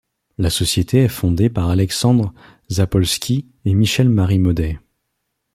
[0.39, 2.33] La société est fondée par Alexandre
[2.71, 4.79] Zapolsky et Michel-Marie Maudet.